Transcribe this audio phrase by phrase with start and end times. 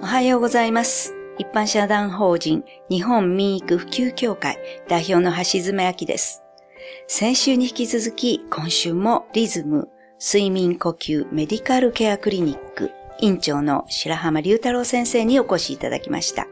[0.00, 1.12] おはようございます。
[1.38, 4.56] 一般社団法人日本民育普及協会
[4.88, 6.44] 代表の橋爪明です。
[7.08, 9.88] 先週に引き続き今週もリズム
[10.20, 16.46] 睡眠呼吸メディカルケアクリニック院長の白浜隆太郎先生にお越しいただきました。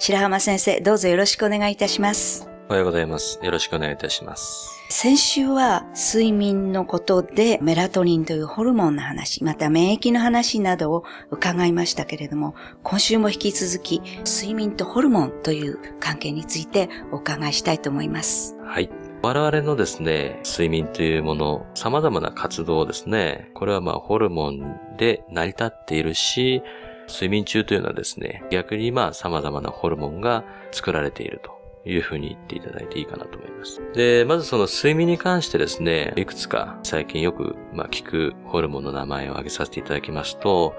[0.00, 2.48] 白浜先生、どうぞよろしくお願いいたします。
[2.68, 3.38] おはようございます。
[3.42, 4.77] よろしくお願いいたします。
[4.90, 18.56] 先週は睡眠のことでメラトニンというホルモンの話、また免疫の話などを伺いましたけれども、今週も引き続き睡眠とホルモンという関係についてお伺いしたいと思います。
[18.64, 18.88] はい。
[19.22, 26.62] 我々のですね、睡眠というもの、様々な活動ですね、これはまあホルモンで成り立っているし、
[27.08, 31.57] 睡眠中というのはですね、逆にまあ様々なホルモンが作られていると
[31.88, 33.80] いうふうに言っていただいていいかなと思います。
[33.94, 40.74] で、まずその睡眠に関してですね、いくつか最近よくまあ聞くホルモンの名前を挙げさせていただきますと、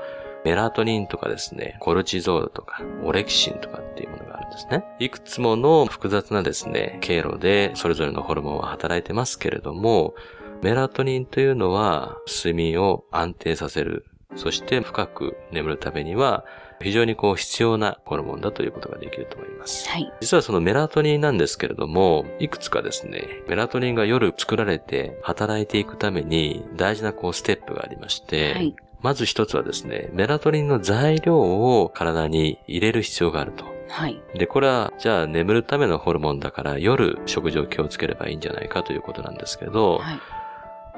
[0.46, 4.86] メラトニンとかですね、コルチゾールとか、オレキシンとかっていうものがあるんですね。
[5.00, 10.14] いくつもの複雑なですね、経路でそれぞれのホルモンは働いてますけれども、
[10.62, 16.46] メラトニンというのは睡眠を安定させる、そして深く眠るためには
[16.82, 19.88] 非常にこう必要なホルモンだということができると思います。
[19.90, 20.12] はい。
[20.22, 28.76] 実はそのメラトニンなんですけれども、いくつかですね、メラトニンが夜作られて働いていくために大事なこうステップがありまして、はい。
[29.02, 33.66] まず一つはですね、メラトニンの材料を体に入れる必要があると。
[33.90, 34.22] はい。
[34.36, 40.14] で、これは、じゃあ眠るためのホルモンだから夜食事を気をつければいいんじゃないかということなんですけど、は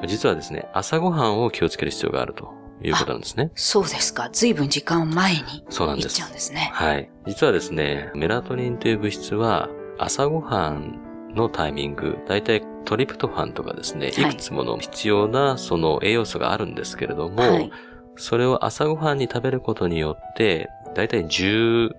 [0.04, 0.08] い。
[0.08, 3.52] 実はですね、朝ごはんを気をつける必要があるということなんですね。
[3.56, 4.30] そうですか。
[4.32, 6.72] 随分時間を前にそうなんですちゃうんですね。
[6.74, 7.10] はい。
[7.28, 11.00] 実はですね、メラトニンという物質は朝ごはん
[11.36, 17.72] のタイミング、だいたいトリプトファンとかですね、はいいくつもの必要なその栄養素があるんですけれども、はい。
[18.16, 21.92] それを朝ごはんに食べることによって、だいたい14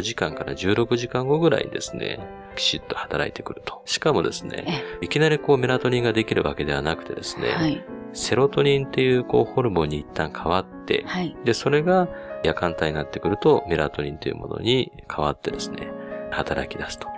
[0.00, 2.20] 時間から16時間後ぐらいにですね、
[2.56, 3.82] きちっと働いてくると。
[3.84, 4.64] しかもですね、
[5.00, 7.84] えいきなりこうメラトニンができるわけではなくてですね、はい。
[8.16, 11.36] セロトニンっていうこうホルモンに一旦変わって、はい。
[11.44, 12.08] で、それが
[12.42, 15.90] 夜間帯になってくるとメラトニンというものに変わってですね、
[16.30, 17.08] 働き出すと。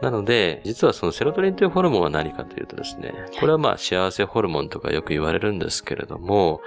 [0.00, 6.60] なので、実はそのセロトニンというホルモンは何かというとですね、これはまあ幸せホルモンとかよく言われるんですけれども、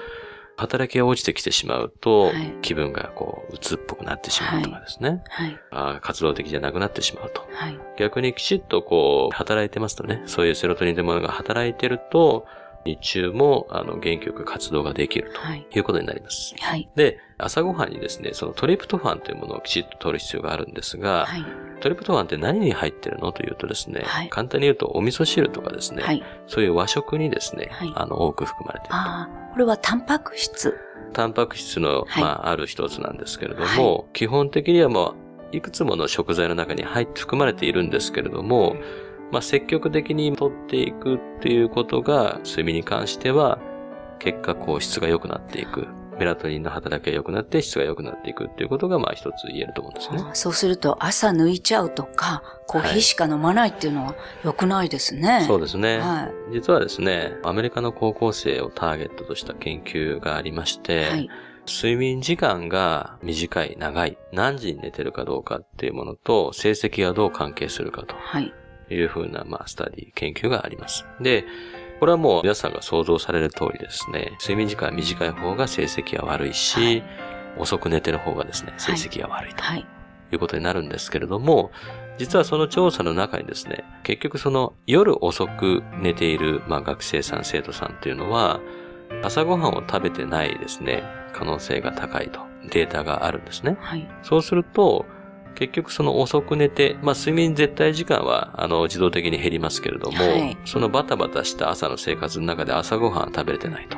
[0.57, 5.59] 働きが落ちてきてしまうとはい、気分がこう、鬱っぽくなってしまうとかですね、はい。
[5.71, 7.47] あー活動的じゃなくなってしまうと。
[7.51, 7.79] はい。
[7.97, 12.45] 逆にきちっとこう、働いてますとね、そういうセロトニンというものが働いてると、
[12.85, 15.67] 日中も、あの、元気よく活動ができるはい。
[15.71, 16.55] ということになります。
[16.59, 16.89] はい。
[16.95, 21.45] で、朝ごはんにですね、そのトリプトファンというものをきちっと取る必要があるんですが、はい。
[21.81, 26.23] トリプトファンって何に入ってるのというとですね、はい簡単に言うとお味噌汁とかですね、はい。
[26.47, 28.95] そういう和食にですね、はいあの、多く含まれていると。
[28.95, 30.77] ああ、これはタンパク質。
[31.13, 35.15] タンパク質の、はいまあ、ある一つなんですけれども、基本的にはも
[35.51, 38.77] う、いくつもの食材の中に入って含まれているんですけれども、
[39.31, 43.59] まあ、積極的に取っていくっていうことが、睡眠に関しては、
[44.19, 45.87] 結果、こう、質が良くなっていく。
[46.19, 50.29] メラトニンの働きが良くなって、質が良くなっていくっていうことが、まあ、一つ言えると思うんですね。
[50.33, 55.45] そうすると朝抜いちゃうとか、コーヒーしか飲まないっていうのは良くないですね。
[55.47, 55.97] そうですね。
[55.97, 56.53] はい。
[56.53, 61.29] 実はですね、アメリカの高校生をターゲットとした研究がありまして、はい。
[61.67, 68.53] 睡眠時間が短い、長い、何時に寝てるかどうかっていうものと、成績がどう関係するかとはい。
[68.93, 71.05] いうふうな、まあ、スタディ、研究があります。
[71.19, 71.45] で、
[71.99, 79.85] これはもう皆さんが想像される通りですね、睡眠時間が短い方が成績が悪いし、はい遅く寝てる方がですね、成績が悪いとはい。
[80.31, 81.71] いうことになるんですけれども、
[82.17, 88.61] 実はその調査の中にですね、結局その夜遅く寝ている、まあ、学生さん、生徒さんっていうのは、
[89.23, 91.03] 朝ごはんを食べてないですね、
[91.33, 93.77] 可能性が高いとデータがあるんですね。
[93.81, 94.09] はい。
[94.23, 95.05] そうすると、
[95.55, 103.97] 結局その遅く寝て、まあ睡眠絶対時間はあの自動的に減りますけれども、はいそのバタバタした朝の生活の中で朝ごはん食べれてないと。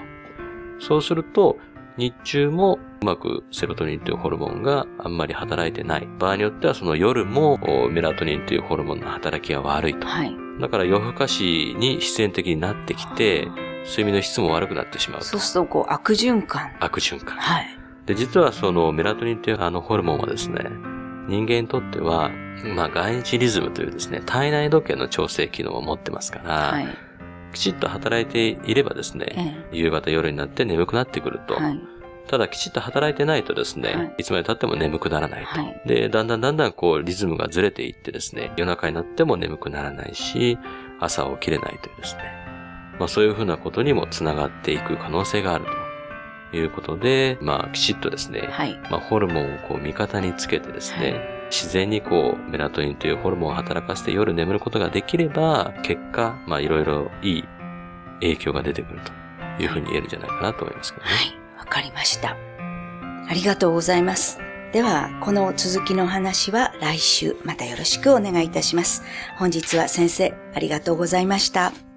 [0.80, 1.58] そうすると、
[1.98, 6.08] 日中もうまくセロトニンというホルモンがあんまり働いてない。
[6.20, 10.08] 場合によってはその夜もおメラトニンというホルモンの働きが悪いと。
[10.08, 10.36] はい。
[10.60, 13.48] だから夜更かしに必然的になってきて、
[13.86, 15.40] 睡眠の質も悪くなってしまうとそう。
[15.40, 16.72] すると、こう、悪循環。
[16.80, 17.38] 悪循環。
[17.38, 17.68] はい。
[18.06, 20.64] で、実はそのメラトニンというあのホルモンはですね、
[21.28, 22.32] 人間にとっては、
[22.76, 26.88] まあ外日リズムというですね、体内時計の調整機能を持ってますから、はい。
[27.54, 31.64] きちっと働いていればですね、え夕方夜になって眠くなってくると、え。
[31.64, 31.80] はい。
[32.28, 35.60] ただきちっと働いてないとですね、はいい、つまで経っても眠くならないと。
[35.60, 35.82] はい。
[35.86, 40.58] で、だんだんだんだんこうリズムがずれていってですね、夜中になっても眠くならないし、
[41.00, 42.24] 朝起きれないというですね、
[42.98, 45.83] まあそういうふうなことにもつながっていく可能性があると
[46.58, 48.80] いうことで、まあ、きちっとですね、はい。
[48.90, 57.44] まあ、ホルモンをこう味方につけてですね、はい自然にこう、メラトニンというホルモンを働かせて夜眠ることができれば、結果、まあ、いろいろいい
[58.22, 61.12] 影響が出てくるというふうに言えるんじゃないかなと思いますけどね。
[61.12, 61.60] はい。
[61.60, 62.36] わかりました。
[63.30, 64.40] ありがとうございます。
[64.74, 69.04] では、この続きの話は来週またよろしくお願いいたします。
[69.38, 71.93] 本日は先生、ありがとうございました。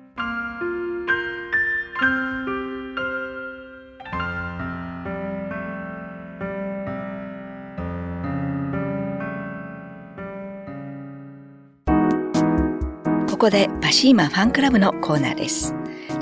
[13.37, 15.75] ここでパシーマファンクラブのコーナーです。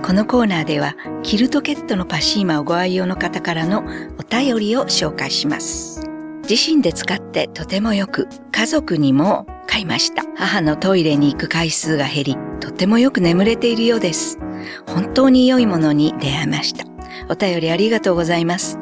[0.02, 3.84] このコーナーでは、キルトケットのパシーマをご愛用の方からの
[4.18, 6.02] お便りを紹介します。
[6.50, 10.24] 自身で使ってとてもよく、家族にも買いました。
[10.34, 14.40] 母のトイレに行く回数が減り、とてもよく眠れているようです。
[14.88, 16.84] 本当に良いものに出会いました。
[17.28, 18.76] お便りありがとうございます。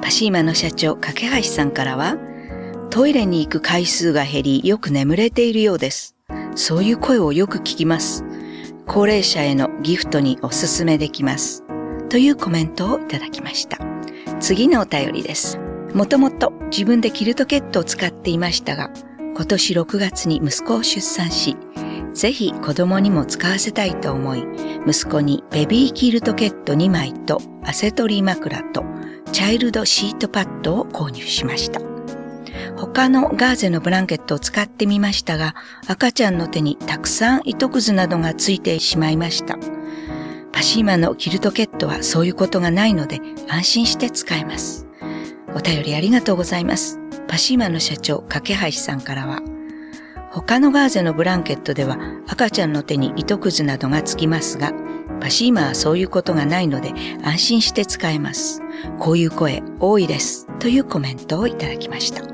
[0.00, 2.18] パシーマの社長、架橋さんからは、
[2.90, 6.13] トイレに行く回数が減り、よく眠れているようです。
[6.54, 8.24] そういう声をよく聞きます。
[8.86, 11.64] 高齢者へのギフトにおすすめできます。
[12.08, 13.78] というコメントをいただきました。
[14.40, 15.58] 次のお便りです。
[15.94, 18.90] もともと自分でキルトケットを使っていましたが、
[19.34, 21.56] 今年6月に息子を出産し、
[22.12, 24.44] ぜひ子供にも使わせたいと思い、
[24.86, 28.84] 息子にベビーキルトケット2枚とアセトリー枕と
[29.32, 31.93] チャイルドシートパッドを購入しました。
[32.86, 35.54] 他のガーゼのブランケットを使ってみましたが、
[35.88, 39.56] 赤ちゃんの手にたくさん糸くずなどがついてしまいました。
[40.52, 44.86] パシーマのキルトケットはそういうことがないので安心して使えます。
[45.54, 47.00] お便りありがとうございます。
[47.26, 49.40] パシーマの社長、架橋さんからは、
[50.30, 51.98] 他のガーゼのブランケットでは
[52.28, 54.72] 赤ちゃんの手に糸くずなどがつきますが、
[55.20, 56.92] パシーマはそういうことがないので
[57.22, 58.60] 安心して使えます。
[58.98, 60.46] こういう声多いです。
[60.58, 62.33] というコメントをいただきました。